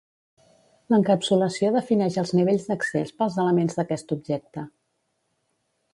L'encapsulació 0.93 1.69
defineix 1.75 2.17
els 2.23 2.33
nivells 2.39 2.65
d'accés 2.71 3.15
pels 3.21 3.37
elements 3.45 3.79
d'aquest 3.81 4.17
objecte. 4.19 4.65